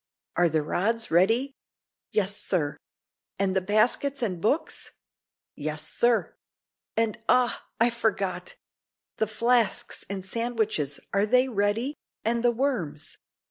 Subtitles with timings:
[0.35, 1.53] Are the rods ready?"
[2.11, 2.75] "Yes, sir."
[3.37, 4.93] "And the baskets and books?"
[5.55, 6.33] "Yes, sir."
[6.97, 7.67] "And, ah!
[7.79, 8.55] I forgot
[9.17, 11.93] the flasks and sandwiches are they ready,
[12.25, 13.19] and the worms?"